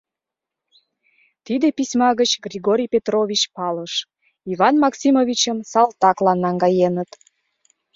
[1.45, 3.93] Тиде письма гыч Григорий Петрович палыш:
[4.51, 7.09] Иван Максимовичым салтаклан наҥгаеныт.